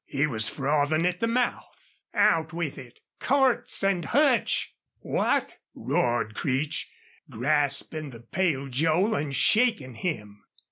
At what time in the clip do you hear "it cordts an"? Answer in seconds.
2.79-4.01